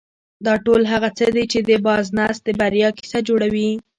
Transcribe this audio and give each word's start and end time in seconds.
دا 0.45 0.53
ټول 0.65 0.81
هغه 0.91 1.09
څه 1.17 1.25
دي 1.35 1.43
چې 1.51 1.59
د 1.69 1.71
بارنس 1.85 2.37
د 2.43 2.49
بريا 2.59 2.89
کيسه 2.97 3.19
جوړوي. 3.27 3.71